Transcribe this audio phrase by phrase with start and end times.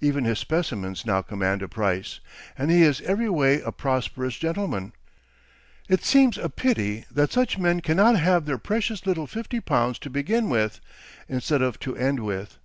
[0.00, 2.20] Even his specimens now command a price,
[2.56, 4.92] and he is every way a prosperous gentleman.
[5.88, 10.10] It seems a pity that such men cannot have their precious little fifty pounds to
[10.10, 10.78] begin with,
[11.28, 12.56] instead of to end with.